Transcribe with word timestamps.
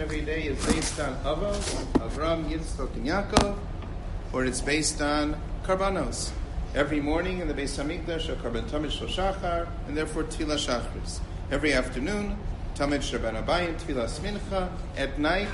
every 0.00 0.20
day 0.20 0.42
is 0.44 0.66
based 0.66 1.00
on 1.00 1.14
Avos, 1.24 1.74
Avram, 1.94 2.44
Yitzchok, 2.50 2.94
and 2.94 3.06
Yaakov, 3.06 3.56
or 4.32 4.44
it's 4.44 4.60
based 4.60 5.00
on 5.00 5.36
Karbanos. 5.64 6.32
Every 6.74 7.00
morning 7.00 7.38
in 7.38 7.48
the 7.48 7.54
Beis 7.54 7.82
Hamikdash, 7.82 8.28
a 8.28 8.36
Karban 8.36 8.68
Tamid 8.68 8.90
Shachar, 8.90 9.66
and 9.88 9.96
therefore 9.96 10.24
Tila 10.24 10.56
Shachris. 10.56 11.20
Every 11.50 11.72
afternoon, 11.72 12.36
Tamid 12.74 13.00
Shabbat 13.00 13.42
Abayim, 13.42 13.80
Tila 13.80 14.04
Smincha. 14.06 14.68
At 14.96 15.18
night, 15.18 15.48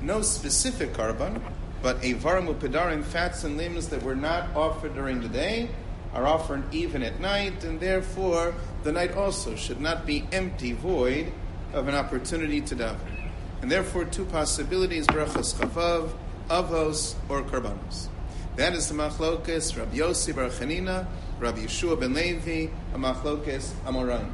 no 0.00 0.22
specific 0.22 0.94
Karban, 0.94 1.42
but 1.82 1.96
a 2.02 2.14
Varam 2.14 2.52
Upedarim, 2.54 3.04
fats 3.04 3.44
and 3.44 3.56
limbs 3.56 3.88
that 3.88 4.02
were 4.02 4.16
not 4.16 4.54
offered 4.56 4.94
during 4.94 5.20
the 5.20 5.28
day, 5.28 5.68
are 6.14 6.26
offered 6.26 6.62
even 6.72 7.02
at 7.02 7.20
night, 7.20 7.64
and 7.64 7.78
therefore 7.78 8.54
the 8.84 8.92
night 8.92 9.12
also 9.12 9.54
should 9.54 9.80
not 9.80 10.06
be 10.06 10.26
empty, 10.32 10.72
void 10.72 11.32
of 11.74 11.88
an 11.88 11.94
opportunity 11.94 12.60
to 12.60 12.76
daven. 12.76 13.21
And 13.62 13.70
therefore, 13.70 14.04
two 14.04 14.24
possibilities: 14.26 15.06
brachas 15.06 15.54
chavav, 15.54 16.10
avos, 16.48 17.14
or 17.28 17.42
karbanos. 17.42 18.08
That 18.56 18.74
is 18.74 18.88
the 18.88 18.94
machlokes 18.94 19.78
Rabbi 19.78 19.96
Yossi 19.96 20.34
Bar 20.34 20.48
Chanina, 20.48 21.06
Rabbi 21.38 21.60
Yeshua 21.60 21.98
ben 21.98 22.12
Levi, 22.12 22.70
a 22.92 22.98
machlokes 22.98 23.70
Amoraim. 23.86 24.30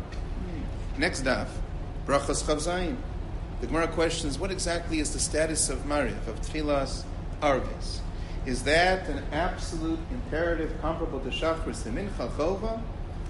Next 0.97 1.23
daf, 1.23 1.49
brachas 2.07 2.43
chavzayim. 2.43 2.97
The 3.61 3.67
Gemara 3.69 3.89
questions: 3.89 4.39
What 4.39 4.51
exactly 4.51 4.99
is 4.99 5.13
the 5.13 5.21
status 5.21 5.69
of 5.69 5.81
mariv 5.81 6.27
of 6.27 6.41
tefillas 6.41 7.05
arvis? 7.41 8.01
Is 8.47 8.63
that 8.63 9.07
an 9.09 9.23
absolute 9.31 9.99
imperative 10.11 10.75
comparable 10.81 11.21
to 11.21 11.29
Shachris 11.29 11.85
and 11.85 11.99
Mincha 11.99 12.31
Chova? 12.31 12.81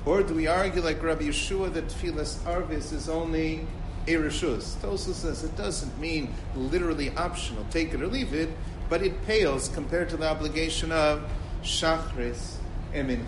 Or 0.06 0.22
do 0.22 0.34
we 0.34 0.46
argue 0.46 0.80
like 0.80 1.02
Rabbi 1.02 1.24
Yeshua 1.24 1.72
that 1.74 1.88
Tfilas 1.88 2.36
Arvis 2.44 2.92
is 2.92 3.08
only 3.08 3.66
a 4.14 4.18
Rishus? 4.18 4.74
Tosu 4.76 5.12
says 5.12 5.44
it 5.44 5.56
doesn't 5.56 5.98
mean 5.98 6.34
literally 6.56 7.10
optional, 7.16 7.64
take 7.70 7.92
it 7.92 8.02
or 8.02 8.06
leave 8.06 8.32
it, 8.34 8.50
but 8.88 9.02
it 9.02 9.26
pales 9.26 9.68
compared 9.68 10.08
to 10.10 10.16
the 10.16 10.28
obligation 10.28 10.92
of 10.92 11.22
Shachris 11.62 12.56
and. 12.92 13.24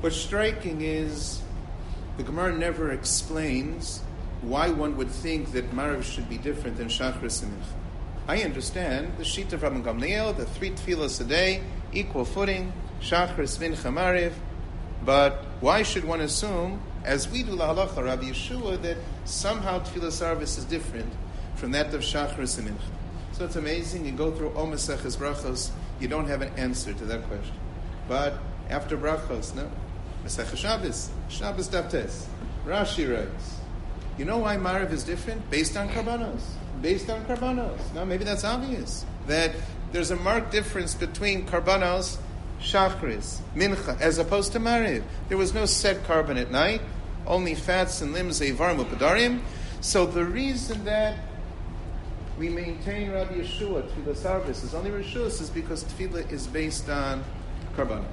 What's 0.00 0.16
striking 0.16 0.82
is 0.82 1.40
the 2.16 2.22
Gemara 2.22 2.54
never 2.54 2.92
explains 2.92 4.02
why 4.42 4.68
one 4.70 4.96
would 4.96 5.10
think 5.10 5.52
that 5.52 5.70
Marav 5.72 6.02
should 6.02 6.28
be 6.28 6.38
different 6.38 6.76
than 6.76 6.88
Shachris 6.88 7.42
and. 7.42 7.62
I 8.26 8.42
understand 8.42 9.18
the 9.18 9.24
sheet 9.24 9.52
of 9.52 9.60
Rabban 9.60 9.82
Gamliel, 9.82 10.34
the 10.36 10.46
three 10.46 10.70
tefillas 10.70 11.20
a 11.20 11.24
day, 11.24 11.62
equal 11.92 12.24
footing, 12.24 12.72
Shachris, 13.00 13.58
Mincha, 13.58 13.92
Mariv. 13.92 14.32
But 15.04 15.44
why 15.60 15.82
should 15.82 16.04
one 16.04 16.22
assume, 16.22 16.80
as 17.04 17.28
we 17.28 17.42
do 17.42 17.52
la 17.52 17.74
halacha, 17.74 18.04
Rabbi 18.04 18.30
Yeshua, 18.30 18.80
that 18.82 18.96
somehow 19.24 19.80
tefillah 19.80 20.12
service 20.12 20.58
is 20.58 20.64
different 20.64 21.12
from 21.56 21.70
that 21.72 21.92
of 21.94 22.00
Shachris 22.00 22.58
and 22.58 22.68
Mincha? 22.68 22.80
So 23.32 23.44
it's 23.44 23.56
amazing. 23.56 24.04
You 24.04 24.12
go 24.12 24.30
through 24.30 24.50
all 24.50 24.66
Omeseches 24.66 25.16
brachos, 25.16 25.70
you 26.00 26.08
don't 26.08 26.26
have 26.26 26.42
an 26.42 26.52
answer 26.56 26.92
to 26.92 27.04
that 27.06 27.24
question. 27.28 27.54
But 28.08 28.34
after 28.70 28.96
brachos, 28.96 29.54
no, 29.54 29.70
Mesech 30.24 30.56
Shabbos, 30.56 31.10
Shabbos 31.28 31.68
Daftes, 31.68 32.26
Rashi 32.66 33.12
writes. 33.12 33.58
You 34.16 34.24
know 34.24 34.38
why 34.38 34.56
Mariv 34.56 34.92
is 34.92 35.04
different? 35.04 35.50
Based 35.50 35.76
on 35.76 35.88
Karbanos 35.88 36.42
based 36.84 37.08
on 37.08 37.24
karbanos. 37.24 37.94
Now, 37.94 38.04
maybe 38.04 38.24
that's 38.24 38.44
obvious 38.44 39.06
that 39.26 39.52
there's 39.92 40.10
a 40.10 40.16
marked 40.16 40.52
difference 40.52 40.94
between 40.94 41.46
karbanos, 41.46 42.18
shachris, 42.60 43.40
mincha, 43.54 43.98
as 44.00 44.18
opposed 44.18 44.52
to 44.52 44.60
mariv. 44.60 45.02
There 45.30 45.38
was 45.38 45.54
no 45.54 45.64
set 45.64 46.04
carbon 46.04 46.36
at 46.36 46.50
night, 46.50 46.82
only 47.26 47.54
fats 47.54 48.00
and 48.00 48.12
limbs, 48.12 48.40
evarim 48.40 48.84
upadarim. 48.84 49.40
So 49.80 50.06
the 50.06 50.24
reason 50.24 50.84
that 50.84 51.16
we 52.38 52.48
maintain 52.48 53.12
Rabbi 53.12 53.34
Yeshua 53.34 53.82
tefillah 53.82 54.16
service 54.16 54.64
is 54.64 54.74
only 54.74 54.90
Rishus 54.90 55.40
is 55.40 55.50
because 55.50 55.84
tefillah 55.84 56.30
is 56.32 56.46
based 56.46 56.88
on 56.88 57.22
karbanos. 57.76 58.04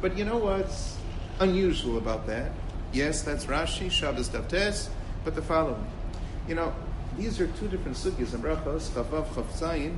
But 0.00 0.18
you 0.18 0.24
know 0.24 0.38
what's 0.38 0.96
unusual 1.40 1.98
about 1.98 2.26
that? 2.26 2.52
Yes, 2.92 3.22
that's 3.22 3.46
Rashi, 3.46 3.90
Shabbos 3.90 4.28
Davtes, 4.28 4.88
but 5.24 5.34
the 5.34 5.42
following. 5.42 5.86
You 6.48 6.54
know, 6.54 6.74
these 7.16 7.40
are 7.40 7.46
two 7.46 7.68
different 7.68 7.96
sugyas 7.96 8.34
in 8.34 8.42
brachos, 8.42 8.88
chavav, 8.90 9.26
chavzayin. 9.28 9.96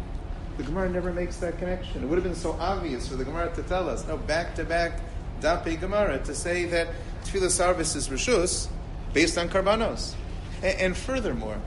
The 0.56 0.62
Gemara 0.62 0.89
never 0.89 1.12
makes 1.12 1.37
that 1.39 1.59
connection. 1.59 2.03
It 2.03 2.06
would 2.06 2.17
have 2.17 2.25
been 2.25 2.35
so 2.35 2.53
obvious 2.53 3.09
for 3.09 3.17
the 3.17 3.25
Gemara 3.25 3.55
to 3.55 3.62
tell 3.65 3.91
us, 3.91 4.06
no, 4.06 4.17
back 4.17 4.55
to 4.55 4.65
back, 4.65 5.01
dape 5.41 5.79
Gemara, 5.79 6.19
to 6.25 6.35
say 6.35 6.65
that 6.67 6.89
tefillah 7.26 7.75
sarvis 7.75 7.97
is 7.97 8.09
rishus 8.09 8.69
based 9.12 9.37
on 9.38 9.48
karbanos. 9.48 10.14
And, 10.62 10.81
and 10.81 10.97
furthermore, 10.97 11.60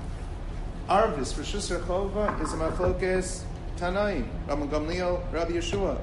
arvis, 0.88 1.34
rishus 1.34 1.76
rechova, 1.78 2.42
is 2.42 2.54
a 2.54 2.58
machlokes 2.58 3.44
tanaim, 3.78 4.28
Rabbi 4.48 4.66
Gamliel, 4.66 5.32
Rabbi 5.32 5.52
Yeshua. 5.54 6.00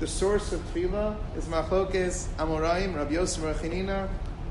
The 0.00 0.06
source 0.06 0.52
of 0.52 0.60
tefillah 0.72 1.16
is 1.36 1.44
machlokes 1.46 2.26
amoraim, 2.38 2.94
Rabbi 2.96 3.14
Yosef 3.14 3.42
Rechinina, 3.42 4.08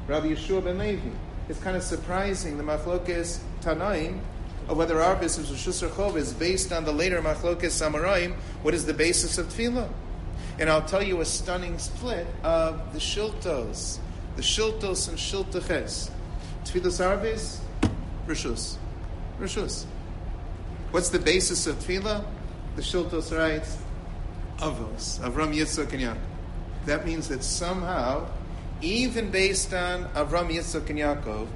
Rabbi 0.07 0.27
Yeshua 0.27 0.63
ben 0.63 0.77
Levi. 0.77 1.09
It's 1.49 1.59
kind 1.59 1.75
of 1.75 1.83
surprising 1.83 2.57
the 2.57 2.63
machlokes 2.63 3.39
tanaim 3.61 4.19
of 4.67 4.77
whether 4.77 5.15
business 5.15 5.51
of 5.51 5.57
Shusar 5.57 5.89
Chov 5.89 6.15
is 6.15 6.33
based 6.33 6.71
on 6.71 6.85
the 6.85 6.91
later 6.91 7.21
Machlokes 7.21 7.63
Samarayim, 7.63 8.33
what 8.61 8.73
is 8.73 8.85
the 8.85 8.93
basis 8.93 9.37
of 9.37 9.47
Tefillah? 9.47 9.89
And 10.59 10.69
I'll 10.69 10.85
tell 10.85 11.03
you 11.03 11.19
a 11.21 11.25
stunning 11.25 11.77
split 11.79 12.27
of 12.43 12.93
the 12.93 12.99
Shiltos, 12.99 13.99
the 14.35 14.41
Shiltos 14.41 15.09
and 15.09 15.17
Shiltaches. 15.17 16.09
Tefillah 16.65 17.19
Arvis, 17.19 17.59
Rishus. 18.27 18.77
Rishus. 19.39 19.85
What's 20.91 21.09
the 21.09 21.19
basis 21.19 21.67
of 21.67 21.75
Tefillah? 21.77 22.25
The 22.75 22.81
Shiltos 22.81 23.35
writes, 23.37 23.77
Avos, 24.57 25.19
Avram 25.19 25.55
Yitzchak 25.55 25.93
and 25.93 26.01
Yaakov. 26.01 26.17
That 26.85 27.05
means 27.05 27.27
that 27.29 27.43
somehow, 27.43 28.27
even 28.81 29.31
based 29.31 29.73
on 29.73 30.05
Avram 30.09 30.49
Yitzchak 30.49 30.89
and 30.89 30.99
Yaakov, 30.99 31.47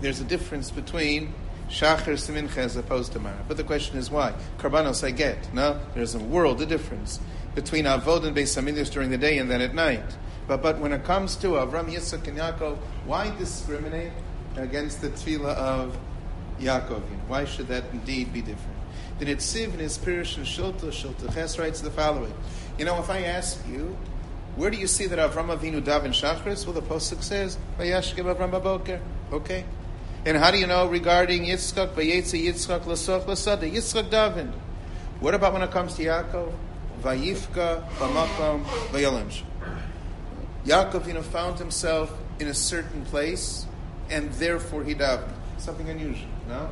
there's 0.00 0.20
a 0.20 0.24
difference 0.24 0.70
between 0.70 1.34
Shachar 1.68 2.14
Simincha 2.14 2.58
as 2.58 2.76
opposed 2.76 3.12
to 3.12 3.20
Mara. 3.20 3.44
But 3.46 3.56
the 3.56 3.64
question 3.64 3.96
is 3.96 4.10
why? 4.10 4.34
Karbanos 4.58 5.04
I 5.04 5.12
get. 5.12 5.52
No? 5.54 5.78
There's 5.94 6.14
a 6.14 6.18
world 6.18 6.60
of 6.60 6.68
difference 6.68 7.20
between 7.54 7.84
Avod 7.84 8.24
and 8.24 8.36
Beis 8.36 8.60
Hamikdash 8.60 8.90
during 8.90 9.10
the 9.10 9.18
day 9.18 9.38
and 9.38 9.50
then 9.50 9.60
at 9.60 9.74
night. 9.74 10.16
But, 10.50 10.62
but 10.62 10.80
when 10.80 10.92
it 10.92 11.04
comes 11.04 11.36
to 11.36 11.50
Avram, 11.50 11.92
Yitzchak, 11.92 12.26
and 12.26 12.36
Yaakov, 12.36 12.76
why 13.06 13.30
discriminate 13.38 14.10
against 14.56 15.00
the 15.00 15.10
tefillah 15.10 15.54
of 15.54 15.96
Yaakov? 16.58 17.02
Why 17.28 17.44
should 17.44 17.68
that 17.68 17.84
indeed 17.92 18.32
be 18.32 18.40
different? 18.40 18.76
The 19.20 19.26
Netziv 19.26 19.74
in 19.74 19.78
his 19.78 19.96
Pirish 19.96 20.38
and 20.38 20.44
Shilta, 20.44 20.90
Shilta 20.90 21.32
Ches 21.32 21.56
writes 21.56 21.82
the 21.82 21.92
following. 21.92 22.34
You 22.78 22.84
know, 22.84 22.98
if 22.98 23.08
I 23.10 23.22
ask 23.22 23.64
you, 23.68 23.96
where 24.56 24.72
do 24.72 24.76
you 24.76 24.88
see 24.88 25.06
that 25.06 25.20
Avram 25.20 25.56
Avinu 25.56 25.80
daven 25.80 26.08
Shachris? 26.08 26.66
Well, 26.66 26.74
the 26.74 26.82
Pasuk 26.82 27.22
says, 27.22 27.56
Vayashkev 27.78 28.34
Avram 28.34 28.50
Baboker. 28.50 29.00
Okay? 29.30 29.64
And 30.26 30.36
how 30.36 30.50
do 30.50 30.58
you 30.58 30.66
know 30.66 30.88
regarding 30.88 31.44
Yitzchak, 31.44 31.94
Vayetze 31.94 32.44
Yitzchak, 32.44 32.86
Lasoch, 32.86 33.24
Lasada, 33.26 33.72
Yitzchak 33.72 34.10
David? 34.10 34.52
What 35.20 35.32
about 35.34 35.52
when 35.52 35.62
it 35.62 35.70
comes 35.70 35.94
to 35.94 36.02
Yaakov? 36.02 36.52
Vayifka, 37.02 37.88
Bamakom, 37.98 38.64
Vayalimsh. 38.90 39.44
Yaakov, 40.64 41.06
you 41.06 41.14
know, 41.14 41.22
found 41.22 41.58
himself 41.58 42.12
in 42.38 42.48
a 42.48 42.54
certain 42.54 43.04
place, 43.06 43.66
and 44.10 44.30
therefore 44.34 44.84
he 44.84 44.94
davened. 44.94 45.32
Something 45.58 45.88
unusual, 45.88 46.28
no? 46.48 46.70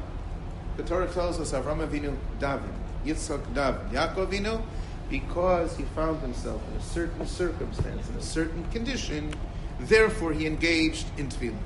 The 0.77 0.83
Torah 0.83 1.09
tells 1.09 1.41
us 1.41 1.53
Avram 1.53 1.87
Avinu 1.87 2.17
davened, 2.39 2.75
Yitzchak 3.05 3.53
davened, 3.55 3.91
Yaakov 3.91 4.29
Avinu, 4.29 4.63
because 5.09 5.77
he 5.77 5.85
found 5.85 6.21
himself 6.21 6.63
in 6.71 6.77
a 6.77 6.83
certain 6.83 7.27
circumstance, 7.27 8.09
in 8.11 8.17
a 8.17 8.23
certain 8.23 8.65
condition, 8.71 9.33
therefore 9.81 10.33
he 10.33 10.47
engaged 10.47 11.07
in 11.19 11.29
tefillah. 11.29 11.57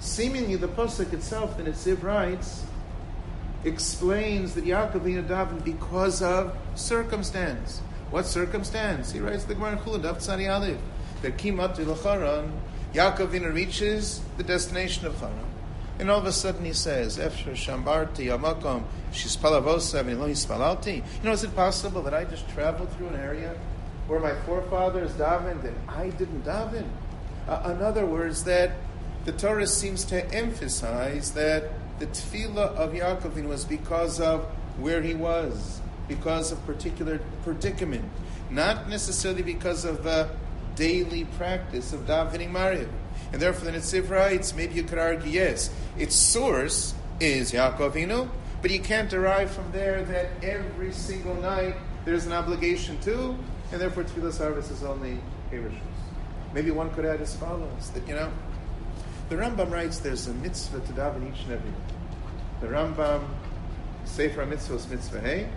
Seemingly, 0.00 0.56
the 0.56 0.68
pasuk 0.68 1.12
itself, 1.12 1.56
the 1.56 1.62
Netziv 1.62 2.02
writes, 2.02 2.64
explains 3.64 4.54
that 4.54 4.64
Yaakov 4.64 5.28
davened 5.28 5.64
because 5.64 6.22
of 6.22 6.56
circumstance. 6.74 7.80
What 8.10 8.26
circumstance? 8.26 9.12
He 9.12 9.20
writes 9.20 9.44
the 9.44 9.54
Gemara 9.54 9.76
Chullin 9.76 10.02
Tzadi 10.02 10.52
Aleph 10.52 10.78
that 11.22 11.36
Kimat 11.36 11.76
Lacharan, 11.76 12.50
Yaakov 12.94 13.54
reaches 13.54 14.20
the 14.36 14.42
destination 14.42 15.06
of 15.06 15.18
Charan. 15.18 15.46
And 15.98 16.10
all 16.10 16.18
of 16.18 16.24
a 16.24 16.32
sudden 16.32 16.64
he 16.64 16.72
says, 16.72 17.18
Efshar 17.18 17.52
Shambarti 17.52 18.26
Yamakom 18.26 18.84
Shispalavosa 19.12 20.02
Spalalti. 20.02 20.96
You 20.96 21.02
know, 21.22 21.32
is 21.32 21.44
it 21.44 21.54
possible 21.54 22.02
that 22.02 22.14
I 22.14 22.24
just 22.24 22.48
traveled 22.50 22.90
through 22.92 23.08
an 23.08 23.16
area 23.16 23.54
where 24.06 24.18
my 24.18 24.34
forefathers 24.46 25.12
davened 25.12 25.64
and 25.64 25.76
I 25.88 26.08
didn't 26.08 26.44
daven? 26.44 26.86
Uh, 27.46 27.74
in 27.74 27.82
other 27.82 28.06
words, 28.06 28.44
that 28.44 28.72
the 29.26 29.32
Torah 29.32 29.66
seems 29.66 30.04
to 30.06 30.26
emphasize 30.34 31.32
that 31.32 31.64
the 31.98 32.06
tefillah 32.06 32.74
of 32.76 32.92
Yaakov 32.92 33.46
was 33.46 33.66
because 33.66 34.20
of 34.20 34.44
where 34.78 35.02
he 35.02 35.14
was, 35.14 35.82
because 36.08 36.50
of 36.50 36.64
particular 36.64 37.20
predicament, 37.44 38.06
not 38.48 38.88
necessarily 38.88 39.42
because 39.42 39.84
of 39.84 40.02
the 40.02 40.30
daily 40.80 41.26
practice 41.36 41.92
of 41.92 42.00
davening 42.06 42.50
Mariv. 42.50 42.88
And 43.32 43.40
therefore, 43.40 43.70
the 43.70 43.76
Netziv 43.76 44.08
writes, 44.08 44.56
maybe 44.56 44.74
you 44.74 44.82
could 44.82 44.98
argue, 44.98 45.30
yes, 45.30 45.70
its 45.98 46.16
source 46.16 46.94
is 47.20 47.52
Yaakov 47.52 47.92
Inu, 47.92 48.30
But 48.62 48.70
you 48.70 48.80
can't 48.80 49.10
derive 49.10 49.50
from 49.50 49.70
there 49.72 50.02
that 50.04 50.28
every 50.42 50.92
single 50.92 51.34
night 51.34 51.76
there's 52.06 52.24
an 52.24 52.32
obligation 52.32 52.98
too, 53.00 53.36
and 53.72 53.80
therefore 53.80 54.04
tefillah 54.04 54.32
service 54.32 54.70
is 54.70 54.82
only 54.82 55.18
a. 55.52 55.70
Maybe 56.54 56.70
one 56.70 56.90
could 56.94 57.04
add 57.04 57.20
as 57.20 57.36
follows 57.36 57.90
that 57.90 58.08
you 58.08 58.14
know, 58.14 58.32
the 59.28 59.36
Rambam 59.36 59.70
writes 59.70 59.98
there's 59.98 60.26
a 60.28 60.34
mitzvah 60.34 60.80
to 60.80 60.92
daven 60.92 61.30
each 61.30 61.42
and 61.44 61.52
every 61.52 61.70
day. 61.70 61.76
The 62.62 62.68
Rambam, 62.68 63.22
Sefer 64.04 64.46
Mitzvahs 64.46 64.90
Mitzvah 64.90 65.20
Hey, 65.20 65.48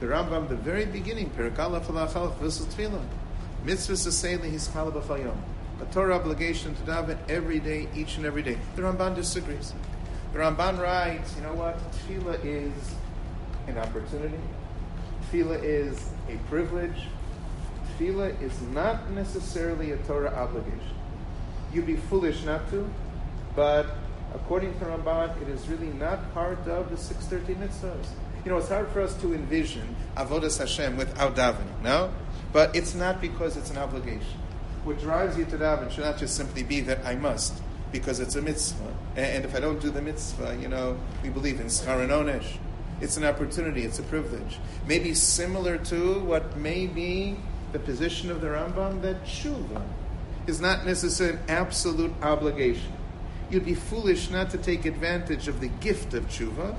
the 0.00 0.06
Rambam, 0.06 0.48
the 0.48 0.56
very 0.56 0.84
beginning, 0.84 1.30
Perikala 1.30 1.80
Falachal 1.80 2.36
Vissel 2.38 2.66
Tefillah, 2.66 3.04
Mitzvah 3.64 3.94
Saseli 3.94 4.50
Hiskala 4.52 4.92
B'Fayom, 4.92 5.36
a 5.80 5.84
Torah 5.92 6.14
obligation 6.14 6.74
to 6.74 6.82
daven 6.82 7.18
every 7.28 7.58
day, 7.58 7.88
each 7.94 8.16
and 8.16 8.24
every 8.24 8.42
day. 8.42 8.58
The 8.76 8.82
Ramban 8.82 9.14
disagrees. 9.14 9.74
The 10.32 10.38
Ramban 10.38 10.80
writes, 10.80 11.34
you 11.36 11.42
know 11.42 11.54
what? 11.54 11.78
Tefillah 11.92 12.44
is 12.44 12.72
an 13.66 13.78
opportunity. 13.78 14.38
Tefillah 15.30 15.62
is 15.62 16.10
a 16.28 16.36
privilege. 16.48 17.06
Tefillah 17.98 18.40
is 18.40 18.60
not 18.62 19.10
necessarily 19.10 19.92
a 19.92 19.96
Torah 19.98 20.34
obligation. 20.34 20.94
You'd 21.72 21.86
be 21.86 21.96
foolish 21.96 22.44
not 22.44 22.70
to, 22.70 22.88
but 23.56 23.86
according 24.34 24.78
to 24.78 24.84
Ramban, 24.84 25.40
it 25.42 25.48
is 25.48 25.68
really 25.68 25.92
not 25.94 26.32
part 26.32 26.66
of 26.68 26.90
the 26.90 26.96
613 26.96 27.56
mitzvahs. 27.56 28.06
You 28.44 28.52
know, 28.52 28.58
it's 28.58 28.68
hard 28.68 28.88
for 28.88 29.02
us 29.02 29.14
to 29.20 29.34
envision 29.34 29.96
Avodas 30.16 30.58
Hashem 30.58 30.96
without 30.96 31.34
davening, 31.36 31.82
no? 31.82 32.10
But 32.52 32.74
it's 32.74 32.94
not 32.94 33.20
because 33.20 33.56
it's 33.56 33.70
an 33.70 33.78
obligation. 33.78 34.38
What 34.84 35.00
drives 35.00 35.36
you 35.36 35.44
to 35.46 35.58
daven 35.58 35.90
should 35.90 36.04
not 36.04 36.18
just 36.18 36.36
simply 36.36 36.62
be 36.62 36.80
that 36.82 37.04
I 37.04 37.14
must, 37.14 37.60
because 37.92 38.20
it's 38.20 38.36
a 38.36 38.42
mitzvah. 38.42 38.94
And 39.16 39.44
if 39.44 39.54
I 39.54 39.60
don't 39.60 39.80
do 39.80 39.90
the 39.90 40.00
mitzvah, 40.00 40.56
you 40.60 40.68
know, 40.68 40.96
we 41.22 41.28
believe 41.28 41.60
in 41.60 41.66
schar 41.66 42.06
onesh. 42.06 42.58
It's 43.00 43.16
an 43.16 43.24
opportunity, 43.24 43.82
it's 43.82 43.98
a 43.98 44.02
privilege. 44.02 44.58
Maybe 44.86 45.14
similar 45.14 45.78
to 45.78 46.20
what 46.20 46.56
may 46.56 46.86
be 46.86 47.36
the 47.72 47.78
position 47.78 48.30
of 48.30 48.40
the 48.40 48.48
Rambam 48.48 49.02
that 49.02 49.24
tshuva 49.24 49.82
is 50.46 50.60
not 50.60 50.86
necessarily 50.86 51.38
an 51.38 51.44
absolute 51.48 52.12
obligation. 52.22 52.92
You'd 53.50 53.66
be 53.66 53.74
foolish 53.74 54.30
not 54.30 54.50
to 54.50 54.58
take 54.58 54.84
advantage 54.84 55.48
of 55.48 55.60
the 55.60 55.68
gift 55.68 56.14
of 56.14 56.26
tshuva, 56.28 56.76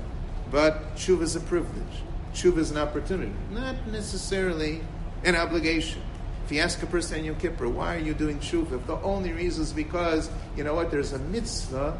but 0.50 0.94
tshuva 0.96 1.22
is 1.22 1.36
a 1.36 1.40
privilege. 1.40 2.02
Tshuva 2.34 2.58
is 2.58 2.70
an 2.70 2.78
opportunity, 2.78 3.32
not 3.50 3.86
necessarily 3.86 4.82
an 5.24 5.36
obligation. 5.36 6.02
If 6.44 6.52
you 6.52 6.60
ask 6.60 6.82
a 6.82 6.86
person 6.86 7.20
in 7.20 7.26
Yom 7.26 7.36
Kippur, 7.36 7.68
why 7.68 7.96
are 7.96 8.00
you 8.00 8.14
doing 8.14 8.38
tshuva? 8.40 8.72
If 8.72 8.86
the 8.86 8.96
only 9.02 9.32
reason 9.32 9.62
is 9.62 9.72
because, 9.72 10.30
you 10.56 10.64
know 10.64 10.74
what, 10.74 10.90
there's 10.90 11.12
a 11.12 11.18
mitzvah 11.18 11.98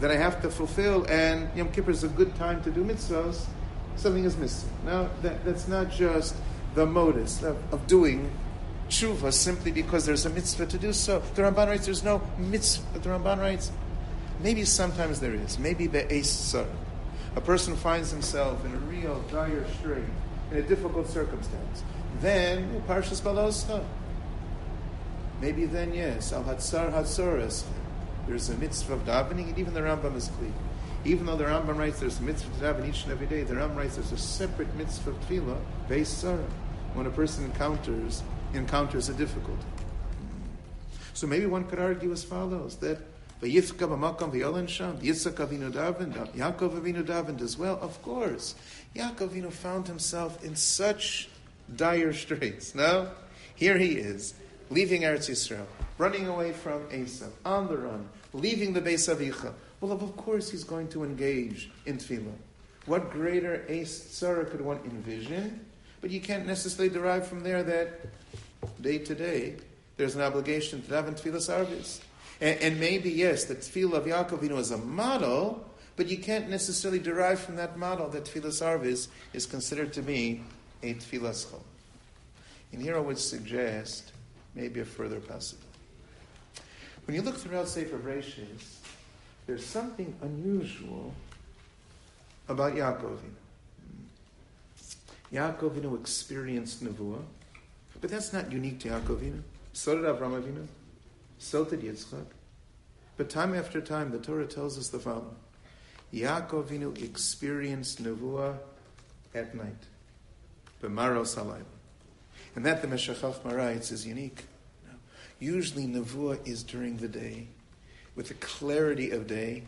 that 0.00 0.10
I 0.10 0.16
have 0.16 0.42
to 0.42 0.50
fulfill, 0.50 1.04
and 1.04 1.48
Yom 1.56 1.70
Kippur 1.70 1.92
is 1.92 2.02
a 2.02 2.08
good 2.08 2.34
time 2.34 2.62
to 2.64 2.70
do 2.70 2.84
mitzvahs, 2.84 3.46
something 3.96 4.24
is 4.24 4.36
missing. 4.36 4.70
Now, 4.84 5.08
that, 5.22 5.44
that's 5.44 5.68
not 5.68 5.90
just 5.90 6.34
the 6.74 6.86
modus 6.86 7.42
of, 7.42 7.56
of 7.72 7.86
doing 7.86 8.30
tshuva 8.88 9.32
simply 9.32 9.70
because 9.70 10.04
there's 10.04 10.26
a 10.26 10.30
mitzvah 10.30 10.66
to 10.66 10.78
do 10.78 10.92
so. 10.92 11.20
The 11.34 11.42
Ramban 11.42 11.68
writes 11.68 11.86
there's 11.86 12.02
no 12.02 12.22
mitzvah. 12.38 12.98
The 12.98 13.08
Ramban 13.08 13.38
writes 13.38 13.70
maybe 14.40 14.64
sometimes 14.64 15.20
there 15.20 15.34
is. 15.34 15.58
Maybe 15.58 15.86
be'es 15.86 16.54
A 17.36 17.40
person 17.40 17.76
finds 17.76 18.10
himself 18.10 18.64
in 18.64 18.72
a 18.72 18.78
real 18.78 19.20
dire 19.30 19.66
strait, 19.78 20.04
in 20.50 20.58
a 20.58 20.62
difficult 20.62 21.08
circumstance. 21.08 21.82
Then, 22.20 22.82
Parshas 22.86 23.20
Baloscha. 23.20 23.84
Maybe 25.40 25.64
then, 25.66 25.92
yes, 25.92 26.32
Al 26.32 26.44
Hatzar. 26.44 27.64
There's 28.28 28.48
a 28.48 28.56
mitzvah 28.56 28.94
of 28.94 29.04
davening, 29.04 29.48
and 29.48 29.58
even 29.58 29.74
the 29.74 29.80
Rambam 29.80 30.14
is 30.14 30.28
clear. 30.38 30.52
Even 31.04 31.26
though 31.26 31.36
the 31.36 31.44
Rambam 31.44 31.76
writes 31.76 31.98
there's 31.98 32.20
a 32.20 32.22
mitzvah 32.22 32.58
to 32.58 32.64
daven 32.64 32.88
each 32.88 33.02
and 33.02 33.12
every 33.12 33.26
day, 33.26 33.42
the 33.42 33.54
Rambam 33.54 33.76
writes 33.76 33.96
there's 33.96 34.12
a 34.12 34.16
separate 34.16 34.72
mitzvah 34.76 35.10
of 35.10 35.20
tefillah, 35.28 35.58
based 35.88 36.24
when 36.94 37.06
a 37.06 37.10
person 37.10 37.44
encounters 37.44 38.22
encounters 38.54 39.08
a 39.08 39.14
difficulty. 39.14 39.66
So 41.14 41.26
maybe 41.26 41.46
one 41.46 41.64
could 41.64 41.80
argue 41.80 42.12
as 42.12 42.22
follows 42.22 42.76
that 42.76 42.98
sham, 43.40 43.48
Yitzchak 43.48 45.34
Avinu 45.34 45.72
davened, 45.72 46.14
Yaakov 46.34 46.80
Avinu 46.80 47.02
davened 47.04 47.40
as 47.40 47.58
well. 47.58 47.78
Of 47.82 48.00
course, 48.02 48.54
Yaakov 48.94 49.30
Avinu 49.30 49.50
found 49.50 49.88
himself 49.88 50.44
in 50.44 50.54
such 50.54 51.28
dire 51.76 52.12
straits. 52.12 52.74
No, 52.74 53.10
here 53.54 53.78
he 53.78 53.92
is, 53.92 54.34
leaving 54.70 55.02
Eretz 55.02 55.30
Yisrael, 55.30 55.66
running 55.98 56.28
away 56.28 56.52
from 56.52 56.82
Esav, 56.88 57.30
on 57.44 57.68
the 57.68 57.76
run, 57.76 58.08
leaving 58.32 58.72
the 58.72 58.80
Beis 58.80 59.14
Avicha. 59.14 59.52
Well, 59.80 59.92
of 59.92 60.16
course, 60.16 60.50
he's 60.50 60.64
going 60.64 60.88
to 60.88 61.04
engage 61.04 61.70
in 61.86 61.98
tefillah. 61.98 62.34
What 62.86 63.10
greater 63.10 63.64
Ace 63.68 64.18
could 64.20 64.60
one 64.60 64.78
envision? 64.84 65.64
But 66.00 66.10
you 66.10 66.20
can't 66.20 66.46
necessarily 66.46 66.92
derive 66.92 67.26
from 67.26 67.40
there 67.40 67.62
that 67.62 68.00
day 68.80 68.98
to 68.98 69.14
day 69.14 69.56
there's 69.96 70.16
an 70.16 70.22
obligation 70.22 70.82
to 70.82 70.94
have 70.94 71.04
daven 71.04 71.20
tefillah 71.20 71.36
sarvis. 71.36 72.00
And, 72.40 72.58
and 72.60 72.80
maybe, 72.80 73.10
yes, 73.10 73.44
the 73.44 73.54
tefillah 73.54 73.94
of 73.94 74.04
Yaakov 74.04 74.58
is 74.58 74.70
a 74.70 74.78
model, 74.78 75.64
but 75.96 76.08
you 76.08 76.18
can't 76.18 76.48
necessarily 76.48 76.98
derive 76.98 77.38
from 77.38 77.56
that 77.56 77.78
model 77.78 78.08
that 78.08 78.24
tefillah 78.24 78.46
sarvis 78.46 79.08
is 79.32 79.46
considered 79.46 79.92
to 79.92 80.02
be 80.02 80.42
a 80.82 80.94
tefillah 80.94 81.34
schol. 81.34 81.62
And 82.72 82.80
here 82.80 82.96
I 82.96 83.00
would 83.00 83.18
suggest 83.18 84.12
maybe 84.54 84.80
a 84.80 84.84
further 84.84 85.20
possibility. 85.20 85.68
When 87.06 87.16
you 87.16 87.22
look 87.22 87.36
throughout 87.36 87.68
Sefer 87.68 87.98
Bereshis, 87.98 88.76
there's 89.46 89.66
something 89.66 90.14
unusual 90.22 91.12
about 92.48 92.74
Yaakov. 92.74 93.18
Yaakov 95.32 96.00
experienced 96.00 96.84
Nevuah, 96.84 97.22
but 98.00 98.10
that's 98.10 98.32
not 98.32 98.52
unique 98.52 98.78
to 98.80 98.88
Yaakov. 98.90 99.42
So 99.72 99.96
did 99.96 100.04
Avram 100.04 100.40
Avinu. 100.40 100.66
So 101.38 101.64
did 101.64 101.80
Yitzchak. 101.82 102.26
But 103.16 103.28
time 103.28 103.54
after 103.54 103.80
time, 103.80 104.10
the 104.10 104.18
Torah 104.18 104.46
tells 104.46 104.78
us 104.78 104.88
the 104.88 104.98
following. 104.98 105.34
Yaakov 106.12 107.02
experienced 107.02 108.02
Nevuah 108.02 108.56
at 109.34 109.54
night. 109.54 109.86
B'maros 110.82 111.36
halayla. 111.36 111.64
And 112.54 112.66
that 112.66 112.82
the 112.82 112.88
Meshach 112.88 113.22
writes 113.44 113.92
is 113.92 114.06
unique. 114.06 114.44
Usually 115.38 115.86
Nevuah 115.86 116.46
is 116.46 116.62
during 116.62 116.98
the 116.98 117.08
day, 117.08 117.46
with 118.14 118.28
the 118.28 118.34
clarity 118.34 119.10
of 119.10 119.26
day. 119.26 119.62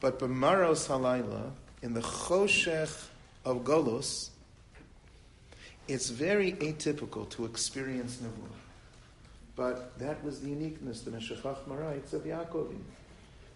But 0.00 0.18
B'maros 0.18 0.88
halayla, 0.88 1.52
in 1.82 1.94
the 1.94 2.00
choshech 2.00 3.06
of 3.44 3.64
Golos, 3.64 4.28
it's 5.88 6.10
very 6.10 6.52
atypical 6.52 7.28
to 7.30 7.44
experience 7.44 8.18
Nevuah. 8.22 8.56
But 9.54 9.98
that 9.98 10.22
was 10.24 10.40
the 10.40 10.48
uniqueness, 10.48 11.02
the 11.02 11.10
Meshachach 11.10 11.58
writes, 11.66 12.12
of 12.12 12.22
Yaakovinu. 12.22 12.78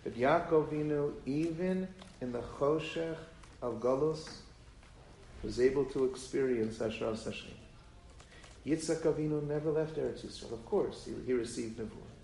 That 0.05 0.17
Yaakovinu, 0.17 1.13
even 1.25 1.89
in 2.21 2.33
the 2.33 2.43
choshech 2.43 3.17
of 3.63 3.81
Golos, 3.81 4.29
was 5.47 5.61
able 5.61 5.85
to 5.85 6.05
experience 6.07 6.79
Hashras 6.79 7.25
Hashem. 7.25 7.55
Yitzhak 8.67 9.03
Avinu 9.03 9.47
never 9.47 9.71
left 9.71 9.97
Eretz 9.97 10.27
Yisrael. 10.27 10.53
Of 10.55 10.67
course, 10.67 11.05
he, 11.05 11.13
he 11.25 11.33
received 11.33 11.79
Nevuah. 11.79 12.15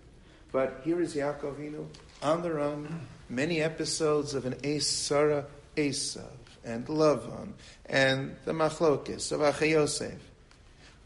But 0.50 0.80
here 0.84 1.00
is 1.00 1.14
Yaakov 1.14 1.54
Avinu 1.54 1.86
on 2.20 2.42
the 2.42 2.52
run, 2.52 3.06
many 3.28 3.62
episodes 3.62 4.34
of 4.34 4.44
an 4.44 4.56
Ace 4.64 4.88
Sarah 4.88 5.46
Esav 5.76 6.26
and 6.64 6.84
Lavan 6.86 7.52
and 7.86 8.34
the 8.44 8.52
Machlokis 8.52 9.30
of 9.30 9.40
Achayosef. 9.40 10.18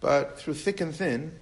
But 0.00 0.38
through 0.38 0.54
thick 0.54 0.80
and 0.80 0.94
thin, 0.94 1.38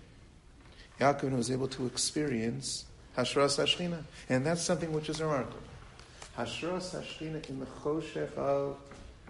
Yaakov 1.01 1.37
was 1.37 1.53
able 1.53 1.69
to 1.69 1.87
experience 1.87 2.85
Hashras 3.17 3.63
Hashchina. 3.63 4.03
And 4.29 4.45
that's 4.45 4.63
something 4.63 4.93
which 4.93 5.09
is 5.09 5.23
remarkable. 5.23 5.59
Hashras 6.37 7.01
Hashchina 7.01 7.49
in 7.49 7.61
the 7.61 7.67
Choshech 7.67 8.35
of 8.37 8.77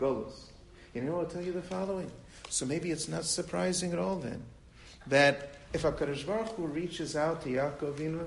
Golos. 0.01 0.49
You 0.95 1.03
know, 1.03 1.19
I'll 1.19 1.27
tell 1.27 1.43
you 1.43 1.53
the 1.53 1.63
following. 1.63 2.11
So 2.49 2.65
maybe 2.65 2.93
it's 2.93 3.09
not 3.09 3.25
surprising 3.25 3.93
at 3.93 3.99
all 3.99 4.17
then 4.17 4.41
that 5.09 5.51
if 5.73 5.83
HaKadosh 5.83 6.25
Baruch 6.25 6.49
Hu 6.51 6.67
reaches 6.67 7.17
out 7.17 7.43
to 7.43 7.49
Yaakov 7.49 7.95
Inu, 7.97 8.27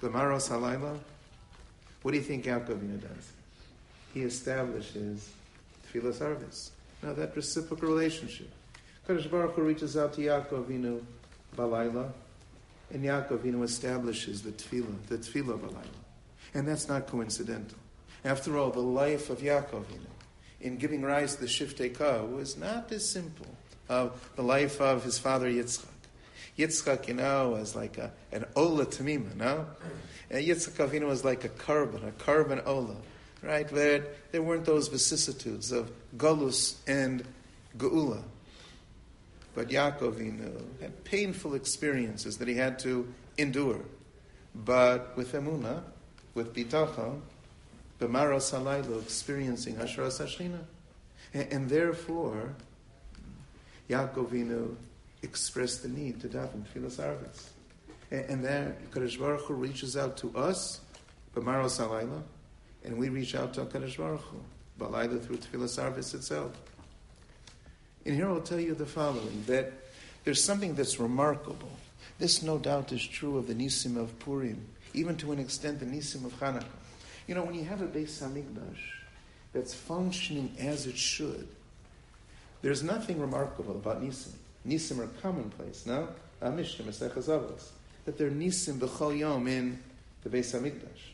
the 0.00 0.08
Maros 0.08 0.48
Halayla, 0.48 0.96
what 2.02 2.12
do 2.12 2.16
you 2.16 2.22
think 2.22 2.44
Yaakov 2.44 2.78
Inu 2.78 3.00
does? 3.00 3.32
He 4.14 4.22
establishes 4.22 5.28
tefillah 5.92 6.14
service. 6.14 6.70
Now 7.02 7.12
that 7.14 7.34
reciprocal 7.34 7.88
relationship. 7.88 8.50
Kadosh 9.08 9.28
Baruch 9.28 9.54
Hu 9.54 9.62
reaches 9.62 9.96
out 9.96 10.14
to 10.14 10.20
Yaakov 10.20 10.66
Avinu 10.66 11.02
Balayla, 11.56 12.10
and 12.92 13.04
Yaakov 13.04 13.38
Avinu 13.38 13.64
establishes 13.64 14.40
the 14.40 14.52
tefillah, 14.52 15.06
the 15.08 15.18
tefillah 15.18 15.58
Balayla. 15.58 15.88
And 16.54 16.68
that's 16.68 16.88
not 16.88 17.08
coincidental. 17.08 17.78
After 18.24 18.56
all, 18.56 18.70
the 18.70 18.80
life 18.80 19.30
of 19.30 19.38
Yaakov 19.38 19.84
Avinu 19.84 20.13
in 20.64 20.76
giving 20.76 21.02
rise 21.02 21.36
to 21.36 21.42
the 21.42 21.46
Shiftei 21.46 21.96
Ka 21.96 22.24
was 22.24 22.56
not 22.56 22.90
as 22.90 23.08
simple 23.08 23.46
of 23.88 24.30
the 24.34 24.42
life 24.42 24.80
of 24.80 25.04
his 25.04 25.18
father 25.18 25.48
Yitzchak. 25.48 25.86
Yitzchak, 26.58 27.06
you 27.06 27.14
know, 27.14 27.50
was 27.50 27.76
like 27.76 27.98
a, 27.98 28.10
an 28.32 28.44
Ola 28.56 28.86
Tamima, 28.86 29.36
no? 29.36 29.66
And 30.30 30.44
Yitzchak 30.44 30.88
Avinu 30.88 31.06
was 31.06 31.24
like 31.24 31.44
a 31.44 31.48
carbon, 31.48 32.04
a 32.04 32.12
carbon 32.12 32.60
Ola 32.64 32.96
right? 33.44 33.70
Where 33.70 34.06
there 34.32 34.42
weren't 34.42 34.64
those 34.64 34.88
vicissitudes 34.88 35.70
of 35.70 35.90
Galus 36.16 36.76
and 36.86 37.24
Geula. 37.76 38.22
But 39.54 39.68
Yaakov 39.68 40.14
Inu 40.14 40.80
had 40.80 41.04
painful 41.04 41.54
experiences 41.54 42.38
that 42.38 42.48
he 42.48 42.54
had 42.54 42.78
to 42.80 43.12
endure. 43.38 43.80
But 44.54 45.16
with 45.16 45.32
Emuna, 45.32 45.82
with 46.34 46.54
Bitachon, 46.54 47.20
B'maro 48.06 48.36
Salaylo, 48.36 49.00
experiencing 49.00 49.76
Hashras 49.76 50.20
Hashchina. 50.20 50.58
And, 51.32 51.52
and 51.52 51.68
therefore, 51.68 52.54
Yaakov 53.88 54.28
Inu 54.30 54.74
expressed 55.22 55.82
the 55.82 55.88
need 55.88 56.20
to 56.20 56.28
daven 56.28 56.64
Tfilas 56.74 56.98
Arvis. 57.00 57.48
And, 58.10 58.24
and 58.30 58.44
there, 58.44 58.76
Kadosh 58.90 59.18
Baruch 59.18 59.42
Hu 59.42 59.54
reaches 59.54 59.96
out 59.96 60.16
to 60.18 60.36
us, 60.36 60.80
B'maro 61.34 61.64
Salaylo, 61.64 62.22
and 62.84 62.98
we 62.98 63.08
reach 63.08 63.34
out 63.34 63.54
to 63.54 63.62
Kadosh 63.62 63.96
Baruch 63.96 64.20
Hu, 64.20 64.40
Balayla 64.78 65.22
through 65.24 65.38
Tfilas 65.38 65.82
Arvis 65.82 66.14
itself. 66.14 66.52
And 68.04 68.14
here 68.14 68.28
I'll 68.28 68.40
tell 68.40 68.60
you 68.60 68.74
the 68.74 68.86
following, 68.86 69.44
that 69.46 69.72
there's 70.24 70.42
something 70.42 70.74
that's 70.74 71.00
remarkable. 71.00 71.70
This 72.18 72.42
no 72.42 72.58
doubt 72.58 72.92
is 72.92 73.04
true 73.06 73.38
of 73.38 73.46
the 73.46 73.54
Nisim 73.54 73.96
of 73.96 74.18
Purim, 74.18 74.66
even 74.92 75.16
to 75.16 75.32
an 75.32 75.38
extent 75.38 75.80
the 75.80 75.86
Nisim 75.86 76.24
of 76.24 76.38
Hanukkah. 76.38 76.64
You 77.26 77.34
know, 77.34 77.42
when 77.42 77.54
you 77.54 77.64
have 77.64 77.80
a 77.80 77.86
Beis 77.86 78.22
Hamikdash 78.22 78.80
that's 79.52 79.74
functioning 79.74 80.54
as 80.58 80.86
it 80.86 80.96
should, 80.96 81.48
there's 82.62 82.82
nothing 82.82 83.20
remarkable 83.20 83.76
about 83.76 84.02
Nisim. 84.02 84.32
Nisim 84.66 84.98
are 84.98 85.06
commonplace, 85.20 85.86
no? 85.86 86.08
Uh, 86.40 86.50
Mishnah, 86.50 86.84
that 86.84 88.18
they're 88.18 88.30
Nisim 88.30 88.78
b'chol 88.78 89.18
yom 89.18 89.46
in 89.46 89.78
the 90.22 90.30
Beis 90.30 90.58
Hamikdash. 90.58 91.12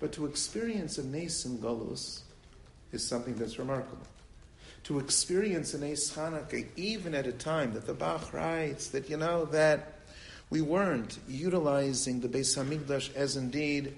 But 0.00 0.12
to 0.12 0.26
experience 0.26 0.98
a 0.98 1.02
Nisim 1.02 1.58
Galus 1.58 2.20
is 2.92 3.06
something 3.06 3.34
that's 3.34 3.58
remarkable. 3.58 4.06
To 4.84 4.98
experience 4.98 5.74
an 5.74 5.82
Eis 5.82 6.12
Hanukkah, 6.12 6.66
even 6.76 7.14
at 7.14 7.26
a 7.26 7.32
time 7.32 7.72
that 7.74 7.86
the 7.86 7.94
Bach 7.94 8.32
writes 8.32 8.88
that, 8.88 9.10
you 9.10 9.16
know, 9.16 9.46
that 9.46 9.94
we 10.48 10.60
weren't 10.60 11.18
utilizing 11.26 12.20
the 12.20 12.28
Beis 12.28 12.56
Hamikdash 12.56 13.14
as 13.14 13.36
indeed 13.36 13.96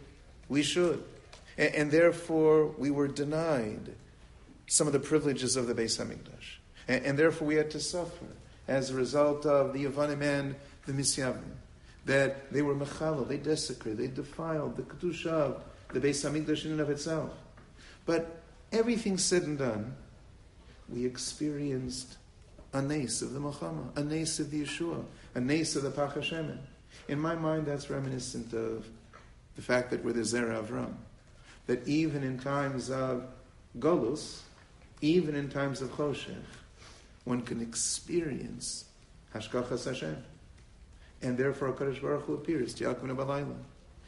we 0.49 0.62
should. 0.62 1.04
And, 1.58 1.74
and, 1.74 1.90
therefore, 1.90 2.66
we 2.78 2.90
were 2.90 3.08
denied 3.08 3.94
some 4.68 4.86
of 4.86 4.92
the 4.92 5.00
privileges 5.00 5.56
of 5.56 5.66
the 5.66 5.74
Beis 5.74 5.98
Hamikdash. 5.98 6.58
And, 6.86 7.04
and 7.04 7.18
therefore, 7.18 7.48
we 7.48 7.56
had 7.56 7.70
to 7.72 7.80
suffer 7.80 8.26
as 8.68 8.90
a 8.90 8.94
result 8.94 9.44
of 9.44 9.72
the 9.72 9.84
Yavanim 9.84 10.22
and 10.22 10.54
the 10.86 10.92
Misyavnim. 10.92 11.56
That 12.06 12.50
they 12.52 12.62
were 12.62 12.74
mechalo, 12.74 13.28
they 13.28 13.36
desecrated, 13.36 13.98
they 13.98 14.06
defiled 14.06 14.76
the 14.76 14.82
Kedusha 14.82 15.26
of 15.26 15.62
the 15.92 16.00
Beis 16.00 16.24
Hamikdash 16.24 16.64
in 16.64 16.72
and 16.72 16.80
of 16.80 16.88
itself. 16.88 17.32
But 18.06 18.40
everything 18.72 19.18
said 19.18 19.42
and 19.42 19.58
done, 19.58 19.94
we 20.88 21.04
experienced 21.04 22.16
a 22.72 22.80
nace 22.80 23.20
of 23.20 23.32
the 23.32 23.40
Muhammad, 23.40 23.96
a 23.96 24.04
nace 24.04 24.38
of 24.40 24.50
the 24.50 24.62
Yeshua, 24.62 25.04
a 25.34 25.40
nace 25.40 25.76
of 25.76 25.82
the 25.82 25.90
Pachashemen. 25.90 26.58
In 27.08 27.18
my 27.18 27.34
mind, 27.34 27.66
that's 27.66 27.90
reminiscent 27.90 28.52
of 28.52 28.86
the 29.56 29.62
fact 29.62 29.90
that 29.90 30.04
we're 30.04 30.12
the 30.12 30.20
Zera 30.20 30.62
Avram. 30.62 30.94
That 31.68 31.87
even 31.87 32.25
in 32.25 32.40
times 32.40 32.90
of 32.90 33.28
Golus, 33.78 34.40
even 35.00 35.37
in 35.37 35.48
times 35.48 35.80
of 35.80 35.90
Choshech, 35.90 36.34
one 37.25 37.42
can 37.42 37.60
experience 37.60 38.87
Hashgachas 39.34 39.84
Hashem. 39.84 40.16
And 41.22 41.38
therefore, 41.38 41.72
HaKadosh 41.72 42.00
Baruch 42.00 42.25
Hu 42.25 42.34
appears 42.34 42.75
to 42.75 42.84
Yaakov 42.84 43.16
Balayla. 43.16 43.56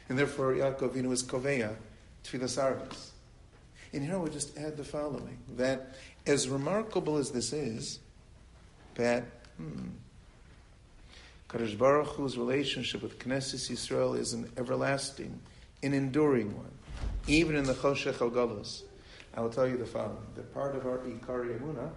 And 0.09 0.19
therefore, 0.19 0.53
Yaakov 0.53 0.93
Avinu 0.93 1.11
is 1.13 1.23
Koveya, 1.23 1.75
Tfilas 2.23 2.61
Arvis. 2.61 3.11
And 3.93 4.03
here 4.03 4.15
I 4.15 4.17
would 4.17 4.33
just 4.33 4.57
add 4.57 4.77
the 4.77 4.83
following 4.83 5.37
that 5.57 5.95
as 6.25 6.49
remarkable 6.49 7.17
as 7.17 7.31
this 7.31 7.53
is, 7.53 7.99
that 8.95 9.23
hmm, 9.57 9.89
Kadosh 11.49 11.77
Baruch 11.77 12.07
Hu's 12.15 12.37
relationship 12.37 13.01
with 13.01 13.19
Knesset 13.19 13.69
Yisrael 13.69 14.17
is 14.17 14.33
an 14.33 14.49
everlasting, 14.57 15.39
an 15.83 15.93
enduring 15.93 16.55
one, 16.55 16.71
even 17.27 17.55
in 17.55 17.63
the 17.63 17.73
Choshech 17.73 18.17
Galus. 18.31 18.83
I 19.35 19.41
will 19.41 19.49
tell 19.49 19.67
you 19.67 19.77
the 19.77 19.85
following: 19.85 20.17
The 20.35 20.41
part 20.41 20.75
of 20.75 20.85
our 20.85 20.99
Ikari 20.99 21.59
Emuna 21.59 21.89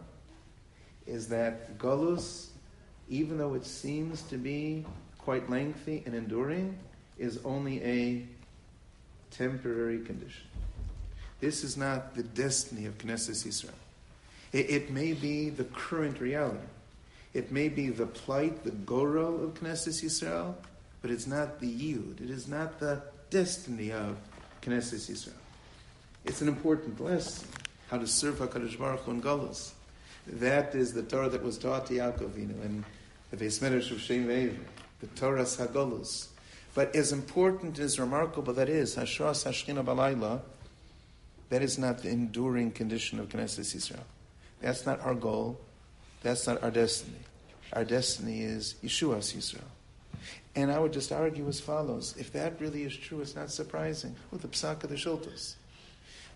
is 1.06 1.28
that 1.28 1.78
Galus, 1.78 2.48
even 3.08 3.38
though 3.38 3.54
it 3.54 3.66
seems 3.66 4.22
to 4.22 4.36
be 4.36 4.86
quite 5.18 5.48
lengthy 5.50 6.02
and 6.06 6.14
enduring, 6.14 6.78
is 7.18 7.38
only 7.44 7.82
a 7.82 8.26
temporary 9.30 9.98
condition. 9.98 10.46
This 11.40 11.64
is 11.64 11.76
not 11.76 12.14
the 12.14 12.22
destiny 12.22 12.86
of 12.86 12.96
Knesset 12.98 13.46
Israel. 13.46 13.74
It, 14.52 14.70
it, 14.70 14.90
may 14.90 15.12
be 15.12 15.50
the 15.50 15.64
current 15.64 16.20
reality. 16.20 16.58
It 17.32 17.50
may 17.50 17.68
be 17.68 17.88
the 17.88 18.06
plight, 18.06 18.62
the 18.62 18.70
goro 18.70 19.34
of 19.36 19.54
Knesset 19.54 20.02
Israel, 20.04 20.56
but 21.02 21.10
it's 21.10 21.26
not 21.26 21.60
the 21.60 21.66
yud. 21.66 22.22
It 22.22 22.30
is 22.30 22.46
not 22.46 22.78
the 22.78 23.02
destiny 23.30 23.90
of 23.90 24.16
Knesset 24.64 25.10
Israel. 25.10 25.36
It's 26.24 26.40
an 26.40 26.48
important 26.48 27.00
lesson 27.00 27.48
how 27.88 27.98
to 27.98 28.06
serve 28.06 28.36
Hakadosh 28.36 28.78
Baruch 28.78 29.00
Hu 29.00 29.12
in 29.12 29.22
Golos. 29.22 29.72
That 30.26 30.74
is 30.74 30.94
the 30.94 31.02
Torah 31.02 31.28
that 31.28 31.42
was 31.42 31.58
taught 31.58 31.86
to 31.86 31.94
Yaakovinu 31.94 32.64
and 32.64 32.84
the 33.30 33.36
Beis 33.36 33.60
Medrash 33.60 33.90
of 33.90 34.00
Shem 34.00 34.26
the 34.26 35.06
Torah 35.14 35.42
Hagolus. 35.42 36.28
But 36.74 36.96
as 36.96 37.12
important, 37.12 37.78
as 37.78 38.00
remarkable 38.00 38.52
that 38.54 38.68
is, 38.68 38.96
Hashras 38.96 39.46
Hashchina 39.46 39.84
Balayla, 39.84 40.40
that 41.50 41.62
is 41.62 41.78
not 41.78 41.98
the 41.98 42.08
enduring 42.08 42.72
condition 42.72 43.20
of 43.20 43.28
Knesset 43.28 43.74
Israel. 43.74 44.04
That's 44.60 44.86
not 44.86 45.00
our 45.00 45.14
goal. 45.14 45.60
That's 46.22 46.46
not 46.46 46.62
our 46.62 46.70
destiny. 46.70 47.18
Our 47.72 47.84
destiny 47.84 48.42
is 48.42 48.74
Yeshua's 48.82 49.34
Israel. 49.34 49.64
And 50.56 50.70
I 50.70 50.78
would 50.78 50.92
just 50.92 51.10
argue 51.10 51.48
as 51.48 51.60
follows. 51.60 52.14
If 52.18 52.32
that 52.32 52.60
really 52.60 52.84
is 52.84 52.96
true, 52.96 53.20
it's 53.20 53.34
not 53.34 53.50
surprising. 53.50 54.14
With 54.30 54.42
the 54.42 54.48
Psak 54.48 54.84
of 54.84 54.90
the 54.90 54.96
Shiltos. 54.96 55.54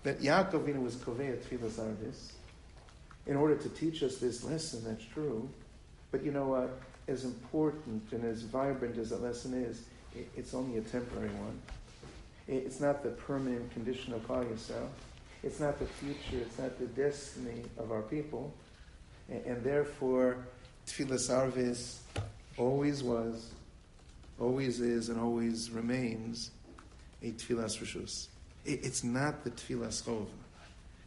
That 0.03 0.21
Yaakov 0.21 0.83
was 0.83 0.97
Kovei 0.97 1.37
Tfilas 1.37 1.79
Arvis 1.79 2.33
in 3.29 3.37
order 3.37 3.55
to 3.55 3.69
teach 3.69 4.03
us 4.03 4.17
this 4.17 4.43
lesson, 4.43 4.83
that's 4.85 5.05
true. 5.05 5.49
But 6.11 6.25
you 6.25 6.33
know 6.33 6.47
what? 6.47 6.81
As 7.07 7.25
important 7.25 8.03
and 8.11 8.25
as 8.25 8.43
vibrant 8.43 8.99
as 8.99 9.11
that 9.11 9.23
lesson 9.23 9.53
is, 9.55 9.85
it's 10.35 10.55
only 10.55 10.79
a 10.79 10.81
temporary 10.81 11.29
one. 11.29 11.61
It's 12.49 12.81
not 12.81 13.03
the 13.03 13.11
permanent 13.11 13.71
condition 13.73 14.15
of 14.15 14.27
Klal 14.27 14.47
Yisrael. 14.47 14.89
It's 15.43 15.61
not 15.61 15.79
the 15.79 15.85
future. 15.85 16.43
It's 16.43 16.59
not 16.59 16.79
the 16.79 16.87
destiny 16.87 17.63
of 17.77 17.93
our 17.93 18.01
people. 18.03 18.53
And, 19.29 19.45
and 19.45 19.63
therefore, 19.63 20.39
Tfilas 20.87 21.31
Arvis 21.31 21.99
always 22.57 23.03
was, 23.03 23.51
always 24.41 24.81
is, 24.81 25.09
and 25.09 25.21
always 25.21 25.71
remains 25.71 26.51
a 27.23 27.33
Tfilas 27.33 27.79
Rishus. 27.79 28.29
It, 28.65 28.85
it's 28.85 29.05
not 29.05 29.45
the 29.45 29.51
Tfilas 29.51 30.03
Chov 30.03 30.27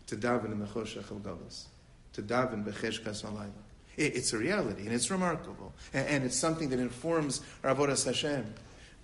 to 0.08 0.16
daven 0.16 0.52
in 0.52 0.60
the 0.60 0.66
Choshech 0.66 1.10
al 1.12 1.20
Galus, 1.20 1.66
to 2.14 2.22
daven 2.22 2.66
b'cheshkas 2.66 3.24
alayla. 3.24 3.50
It's 3.98 4.34
a 4.34 4.38
reality, 4.38 4.84
and 4.84 4.94
it's 4.94 5.12
remarkable, 5.12 5.74
and, 5.94 6.24
it's 6.24 6.36
something 6.36 6.70
that 6.70 6.80
informs 6.80 7.42
our 7.64 7.76
Avodas 7.76 8.06
Hashem. 8.06 8.54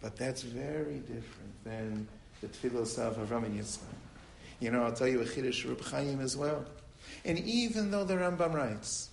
But 0.01 0.15
that's 0.15 0.43
very 0.43 0.99
different 0.99 1.63
than 1.63 2.07
the 2.41 2.47
tefillos 2.47 2.97
of 2.97 3.17
Avram 3.17 3.45
and 3.45 3.59
Yitzchak. 3.59 3.81
You 4.59 4.71
know, 4.71 4.83
I'll 4.83 4.93
tell 4.93 5.07
you 5.07 5.21
a 5.21 5.25
chiddush 5.25 5.67
Reb 5.67 5.81
Chaim 5.81 6.21
as 6.21 6.35
well. 6.37 6.65
And 7.25 7.37
even 7.39 7.91
though 7.91 8.03
the 8.03 8.15
Rambam 8.15 8.53
writes 8.53 9.09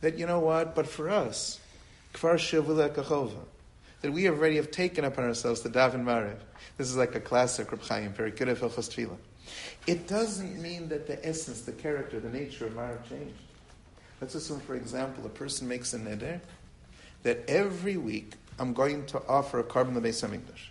that, 0.00 0.18
you 0.18 0.26
know 0.26 0.40
what, 0.40 0.74
but 0.74 0.86
for 0.86 1.08
us, 1.10 1.60
kfar 2.14 2.34
shavula 2.34 2.90
kachova, 2.94 3.38
that 4.00 4.12
we 4.12 4.28
already 4.28 4.56
have 4.56 4.70
taken 4.70 5.04
upon 5.04 5.24
ourselves 5.24 5.60
the 5.60 5.68
daven 5.68 6.04
marev. 6.04 6.38
This 6.76 6.88
is 6.88 6.96
like 6.96 7.14
a 7.14 7.20
classic 7.20 7.70
Reb 7.70 7.82
Chaim, 7.82 8.12
very 8.12 8.30
good 8.30 8.48
at 8.48 8.58
Hilchos 8.58 8.88
Tefillah. 8.88 9.16
It 9.86 10.06
doesn't 10.06 10.60
mean 10.60 10.88
that 10.88 11.06
the 11.06 11.24
essence, 11.26 11.62
the 11.62 11.72
character, 11.72 12.20
the 12.20 12.30
nature 12.30 12.66
of 12.66 12.72
marev 12.72 13.08
changed. 13.08 13.34
Let's 14.20 14.34
assume, 14.34 14.60
for 14.60 14.74
example, 14.74 15.24
a 15.24 15.30
person 15.30 15.66
makes 15.66 15.94
a 15.94 15.98
neder 15.98 16.40
that 17.22 17.48
every 17.48 17.96
week 17.96 18.34
I'm 18.58 18.72
going 18.72 19.06
to 19.06 19.22
offer 19.26 19.58
a 19.60 19.64
carbon 19.64 19.94
the 19.94 20.00
Beis 20.00 20.26
Hamikdash. 20.26 20.68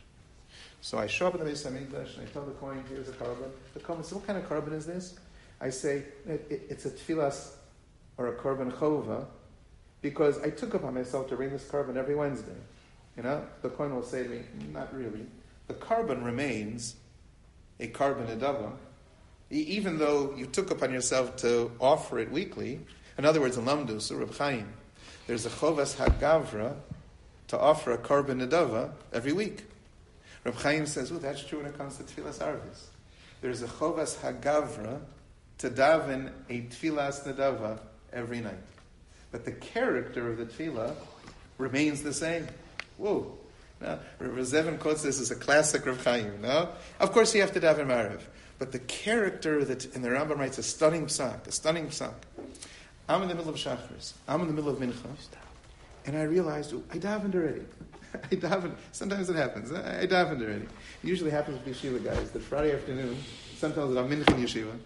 So 0.81 0.97
I 0.97 1.07
show 1.07 1.27
up 1.27 1.35
in 1.35 1.43
the 1.43 1.51
Beis 1.51 1.65
Hamikdash 1.65 2.17
and 2.17 2.27
I 2.27 2.31
tell 2.31 2.43
the 2.45 2.51
Kohen, 2.53 2.83
here's 2.87 3.09
a 3.09 3.13
carbon. 3.13 3.51
The 3.73 3.79
Kohen 3.79 4.03
says, 4.03 4.13
what 4.13 4.27
kind 4.27 4.39
of 4.39 4.47
carbon 4.47 4.73
is 4.73 4.85
this? 4.85 5.15
I 5.59 5.69
say, 5.69 6.03
it, 6.27 6.45
it, 6.49 6.61
it's 6.69 6.85
a 6.85 6.91
tefillas 6.91 7.51
or 8.17 8.27
a 8.27 8.35
carbon 8.35 8.71
chova 8.71 9.25
because 10.01 10.39
I 10.41 10.49
took 10.49 10.73
upon 10.73 10.93
myself 10.93 11.27
to 11.29 11.35
bring 11.35 11.49
this 11.49 11.65
carbon 11.65 11.97
every 11.97 12.15
Wednesday. 12.15 12.55
You 13.19 13.23
know, 13.23 13.45
the 13.61 13.67
Kohen 13.67 13.93
will 13.93 14.01
say 14.01 14.23
to 14.23 14.29
me, 14.29 14.39
not 14.71 14.95
really. 14.95 15.25
The 15.67 15.73
carbon 15.73 16.23
remains 16.23 16.95
a 17.77 17.87
korban 17.87 18.27
adava, 18.33 18.71
even 19.49 19.97
though 19.97 20.33
you 20.37 20.45
took 20.45 20.71
upon 20.71 20.93
yourself 20.93 21.35
to 21.37 21.69
offer 21.81 22.19
it 22.19 22.31
weekly. 22.31 22.79
In 23.17 23.25
other 23.25 23.41
words, 23.41 23.57
in 23.57 23.65
Lamdus 23.65 24.09
or 24.09 24.19
Reb 24.19 24.33
Chaim, 24.35 24.71
there's 25.27 25.45
a 25.45 25.49
chovas 25.49 25.97
hagavra 25.97 26.77
to 27.49 27.59
offer 27.59 27.91
a 27.91 27.97
korban 27.97 28.47
adava 28.47 28.91
every 29.11 29.33
week. 29.33 29.65
Reb 30.45 30.55
Chaim 30.55 30.85
says, 30.85 31.11
oh, 31.11 31.17
that's 31.17 31.43
true 31.43 31.57
when 31.57 31.67
it 31.67 31.77
comes 31.77 31.97
to 31.97 32.03
Tfilas 32.03 32.37
Arvis. 32.37 32.85
There's 33.41 33.61
a 33.61 33.67
chovas 33.67 34.15
hagavra 34.19 35.01
to 35.57 35.69
daven 35.69 36.31
a 36.47 36.61
tfilas 36.61 37.27
nadava 37.27 37.81
every 38.13 38.39
night. 38.39 38.63
But 39.33 39.43
the 39.43 39.51
character 39.51 40.31
of 40.31 40.37
the 40.37 40.45
tefillah 40.45 40.95
remains 41.57 42.01
the 42.01 42.13
same. 42.13 42.47
Whoa. 42.99 43.37
Now, 43.81 43.99
Rav 44.19 44.45
Zevin 44.45 44.77
quotes 44.77 45.01
this 45.01 45.21
as 45.21 45.31
a 45.31 45.35
classic 45.35 45.85
Rav 45.85 46.03
Chaim, 46.03 46.41
no? 46.41 46.69
Of 46.99 47.13
course 47.13 47.33
you 47.33 47.41
have 47.41 47.53
to 47.53 47.61
daven 47.61 47.87
Mariv. 47.87 48.21
But 48.59 48.73
the 48.73 48.79
character 48.79 49.63
that, 49.63 49.95
and 49.95 50.03
the 50.03 50.09
Rambam 50.09 50.37
writes 50.37 50.57
a 50.57 50.63
stunning 50.63 51.05
psak, 51.05 51.47
a 51.47 51.51
stunning 51.51 51.87
psak. 51.87 52.13
I'm 53.07 53.21
in 53.21 53.29
the 53.29 53.35
middle 53.35 53.49
of 53.49 53.55
Shachris. 53.55 54.13
I'm 54.27 54.41
in 54.41 54.47
the 54.47 54.53
middle 54.53 54.69
of 54.69 54.79
Mincha. 54.79 55.15
And 56.05 56.17
I 56.17 56.23
realized, 56.23 56.73
oh, 56.73 56.83
I 56.91 56.97
davened 56.97 57.35
already. 57.35 57.61
I 58.13 58.35
davened. 58.35 58.75
Sometimes 58.91 59.29
it 59.29 59.37
happens. 59.37 59.71
I, 59.71 60.05
davened 60.05 60.41
already. 60.41 60.65
It 60.65 60.69
usually 61.03 61.31
happens 61.31 61.63
with 61.63 61.75
yeshiva 61.75 62.03
guys 62.03 62.31
that 62.31 62.41
Friday 62.41 62.73
afternoon, 62.73 63.17
sometimes 63.55 63.95
I'm 63.95 64.09
mincha 64.09 64.29
in 64.35 64.43
yeshiva. 64.43 64.77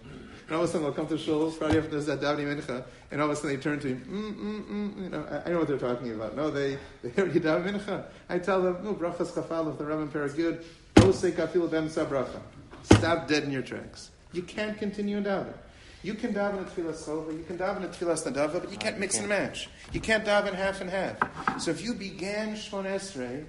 And 0.46 0.56
all 0.56 0.62
of 0.62 0.68
a 0.68 0.72
sudden 0.72 0.82
they'll 0.82 0.92
come 0.92 1.06
to 1.06 1.16
shul 1.16 1.50
Friday 1.50 1.78
afternoon, 1.78 2.04
that 2.04 2.20
davening 2.20 2.60
mincha, 2.60 2.84
and 3.10 3.20
all 3.20 3.30
of 3.30 3.32
a 3.32 3.36
sudden 3.36 3.56
they 3.56 3.62
turn 3.62 3.80
to 3.80 3.86
me, 3.86 3.94
mm, 3.94 4.34
mm, 4.34 4.64
mm, 4.64 5.02
you 5.02 5.08
know, 5.08 5.26
I, 5.30 5.48
I, 5.48 5.52
know 5.52 5.60
what 5.60 5.68
they're 5.68 5.78
talking 5.78 6.12
about. 6.12 6.36
No, 6.36 6.50
they, 6.50 6.76
they 7.02 7.22
already 7.22 7.40
daven 7.40 7.80
mincha. 7.80 8.04
I 8.28 8.38
tell 8.38 8.60
them, 8.60 8.78
no, 8.84 8.94
brachas 8.94 9.28
chafal, 9.32 9.72
if 9.72 9.78
the 9.78 9.84
Rambam 9.84 10.08
Paragud, 10.08 10.62
osei 10.96 11.32
kafil 11.32 11.70
ben 11.70 11.88
sabracha. 11.88 12.40
Stop 12.82 13.26
dead 13.26 13.44
in 13.44 13.52
your 13.52 13.62
tracks. 13.62 14.10
You 14.32 14.42
can't 14.42 14.76
continue 14.76 15.16
in 15.16 15.24
daven. 15.24 15.54
You 16.02 16.12
can 16.12 16.34
daven 16.34 16.60
a 16.60 16.64
tefillah 16.64 16.92
sova, 16.92 17.32
you 17.32 17.44
can 17.44 17.56
daven 17.56 17.84
a 17.84 17.88
tefillah 17.88 18.30
nadava, 18.30 18.60
but 18.60 18.70
you 18.70 18.76
can't 18.76 18.98
mix 18.98 19.18
and 19.18 19.26
match. 19.26 19.70
You 19.92 20.00
can't 20.00 20.22
daven 20.22 20.52
half 20.52 20.82
and 20.82 20.90
half. 20.90 21.16
So 21.62 21.70
if 21.70 21.82
you 21.82 21.94
began 21.94 22.54
Shmon 22.54 22.84
Esrei 22.84 23.46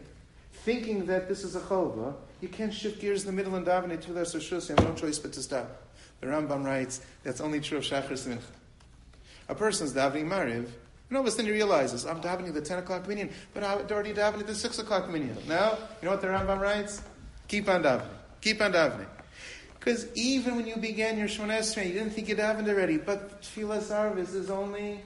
thinking 0.54 1.06
that 1.08 1.28
this 1.28 1.44
is 1.44 1.58
a 1.58 1.60
chova, 1.60 2.14
you 2.40 2.48
can't 2.48 2.74
shift 2.74 3.02
gears 3.02 3.26
in 3.26 3.28
the 3.28 3.34
middle 3.34 3.56
and 3.56 3.68
daven 3.68 3.92
a 3.92 3.98
tefillah 3.98 4.22
sashus. 4.22 4.70
You 4.70 4.76
have 4.76 4.86
no 4.86 4.94
choice 4.94 5.20
but 5.20 5.34
to 5.34 5.42
stop. 5.42 5.85
The 6.22 6.28
Rambam 6.28 6.66
writes 6.66 7.02
that's 7.24 7.42
only 7.42 7.60
true 7.60 7.78
of 7.78 7.84
Shachris 7.84 8.28
Mincha. 8.28 8.42
A 9.48 9.56
person's 9.56 9.94
davening 9.94 10.26
Mariv, 10.26 10.68
and 11.10 11.18
all 11.18 11.22
of 11.22 11.28
a 11.28 11.32
sudden 11.32 11.46
he 11.46 11.52
realizes, 11.52 12.06
I'm 12.06 12.22
davening 12.22 12.54
the 12.54 12.62
10 12.62 12.80
o'clock 12.80 13.08
minyan, 13.08 13.30
but 13.54 13.64
I'm 13.64 13.80
already 13.92 14.14
davening 14.14 14.46
the 14.48 14.56
6 14.56 14.80
o'clock 14.80 15.10
minyan. 15.10 15.38
Now, 15.48 15.78
you 16.02 16.06
know 16.06 16.12
what 16.12 16.22
the 16.22 16.28
Rambam 16.28 16.60
writes? 16.60 17.02
Keep 17.48 17.70
on 17.70 17.84
davening. 17.84 18.08
Keep 18.42 18.62
on 18.62 18.74
davening. 18.74 19.08
Because 19.86 20.08
even 20.16 20.56
when 20.56 20.66
you 20.66 20.78
began 20.78 21.16
your 21.16 21.28
Shemon 21.28 21.56
Esrei, 21.60 21.86
you 21.86 21.94
didn't 21.94 22.10
think 22.10 22.28
it 22.30 22.40
happened 22.40 22.68
already. 22.68 22.98
But 22.98 23.44
Tfilas 23.44 23.92
Arvis 23.92 24.34
is 24.34 24.50
only 24.50 25.00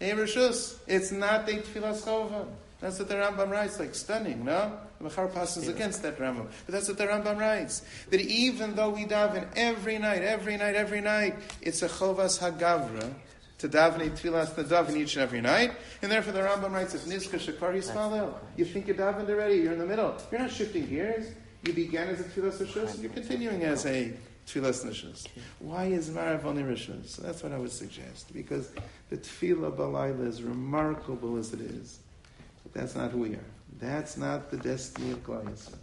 Ebershus. 0.00 0.76
It's 0.86 1.10
not 1.10 1.46
the 1.46 1.54
Tfilas 1.54 2.02
Chova. 2.04 2.46
That's 2.80 2.98
what 2.98 3.08
the 3.08 3.14
Rambam 3.14 3.50
writes, 3.50 3.78
like 3.78 3.94
stunning, 3.94 4.44
no? 4.44 4.78
The 4.98 5.04
Machar 5.04 5.28
passes 5.28 5.68
against 5.68 6.02
that 6.02 6.18
Rambam. 6.18 6.48
But 6.66 6.72
that's 6.72 6.88
what 6.88 6.98
the 6.98 7.06
Rambam 7.06 7.38
writes. 7.38 7.82
That 8.10 8.20
even 8.20 8.74
though 8.74 8.90
we 8.90 9.06
daven 9.06 9.48
every 9.56 9.98
night, 9.98 10.22
every 10.22 10.56
night, 10.56 10.74
every 10.74 11.00
night, 11.00 11.36
it's 11.62 11.82
a 11.82 11.88
Chovas 11.88 12.40
Hagavra 12.40 13.14
to 13.58 13.68
daven 13.68 14.10
tefillas 14.10 14.50
daven 14.64 14.96
each 14.96 15.16
and 15.16 15.22
every 15.22 15.40
night, 15.40 15.72
and 16.02 16.12
therefore 16.12 16.32
the 16.32 16.40
Rambam 16.40 16.72
writes, 16.72 16.94
"If 16.94 17.04
nizka 17.04 17.38
shakar 17.38 17.72
yismalel, 17.72 18.34
you 18.56 18.64
think 18.64 18.88
you 18.88 18.94
davened 18.94 19.30
already, 19.30 19.56
you're 19.56 19.72
in 19.72 19.78
the 19.78 19.86
middle. 19.86 20.14
You're 20.30 20.40
not 20.40 20.50
shifting 20.50 20.86
gears. 20.86 21.28
You 21.62 21.72
began 21.72 22.08
as 22.08 22.20
a 22.20 22.24
tefillas 22.24 22.60
rishus, 22.60 22.94
and 22.94 23.02
you're 23.02 23.12
continuing 23.12 23.62
as 23.62 23.86
a 23.86 24.12
tefillas 24.46 24.84
nishus. 24.84 25.26
Why 25.60 25.84
is 25.84 26.10
marav 26.10 26.44
only 26.44 26.62
rishus? 26.62 27.10
So 27.10 27.22
that's 27.22 27.42
what 27.42 27.52
I 27.52 27.58
would 27.58 27.72
suggest, 27.72 28.34
because 28.34 28.68
the 29.08 29.16
tefillah 29.16 29.74
balayla 29.74 30.26
is 30.26 30.42
remarkable 30.42 31.38
as 31.38 31.54
it 31.54 31.60
is, 31.60 32.00
that's 32.72 32.94
not 32.94 33.10
who 33.10 33.18
we 33.18 33.34
are. 33.34 33.50
That's 33.78 34.16
not 34.16 34.50
the 34.50 34.56
destiny 34.56 35.12
of 35.12 35.24
Klal 35.24 35.44
Yisrael. 35.44 35.78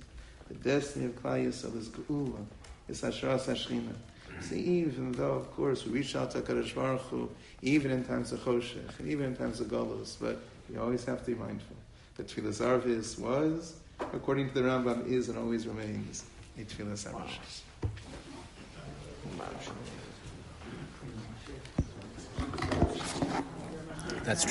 The 0.47 0.55
destiny 0.55 1.05
of 1.05 1.21
Klal 1.21 1.45
Yisrael 1.47 1.77
is 1.77 1.89
geula, 1.89 2.45
is 2.87 3.01
hashras 3.01 3.45
hashchina. 3.45 3.93
See, 4.41 4.59
even 4.59 5.11
though, 5.11 5.33
of 5.33 5.51
course, 5.51 5.85
we 5.85 5.91
reach 5.91 6.15
out 6.15 6.31
to 6.31 6.41
Kadosh 6.41 6.73
Baruch 6.73 7.01
Hu, 7.01 7.29
even 7.61 7.91
in 7.91 8.03
times 8.03 8.31
of 8.31 8.39
Choshech, 8.39 8.99
and 8.99 9.07
even 9.07 9.25
in 9.25 9.35
times 9.35 9.59
of 9.59 9.67
Golos, 9.67 10.15
but 10.19 10.39
you 10.71 10.81
always 10.81 11.05
have 11.05 11.23
to 11.25 11.31
be 11.31 11.37
mindful 11.37 11.75
that 12.15 12.27
Tfilas 12.27 12.61
Arvis 12.61 13.19
was 13.19 13.75
according 14.13 14.49
to 14.49 14.53
the 14.55 14.61
Rambam, 14.61 15.07
is 15.07 15.29
and 15.29 15.37
always 15.37 15.67
remains 15.67 16.23
a 16.57 16.61
tefillah 16.61 17.13
wow. 17.13 17.27